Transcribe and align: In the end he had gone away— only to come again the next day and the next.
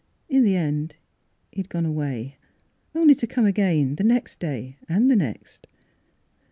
In 0.27 0.43
the 0.43 0.55
end 0.55 0.95
he 1.51 1.59
had 1.59 1.69
gone 1.69 1.85
away— 1.85 2.37
only 2.95 3.13
to 3.13 3.27
come 3.27 3.45
again 3.45 3.97
the 3.97 4.03
next 4.03 4.39
day 4.39 4.77
and 4.89 5.11
the 5.11 5.15
next. 5.15 5.67